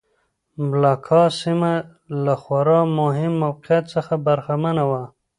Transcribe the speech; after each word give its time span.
ملاکا 0.67 1.23
سیمه 1.41 1.73
له 2.23 2.33
خورا 2.41 2.79
مهم 2.99 3.33
موقعیت 3.43 3.85
څخه 3.95 4.13
برخمنه 4.27 4.83
وه. 4.89 5.03